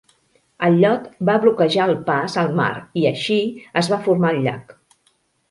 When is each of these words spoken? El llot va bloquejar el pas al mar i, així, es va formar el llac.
El 0.67 0.77
llot 0.83 1.03
va 1.29 1.35
bloquejar 1.43 1.85
el 1.89 1.93
pas 2.07 2.39
al 2.45 2.49
mar 2.61 2.71
i, 3.03 3.05
així, 3.11 3.39
es 3.83 3.93
va 3.95 4.01
formar 4.09 4.35
el 4.37 4.43
llac. 4.49 4.77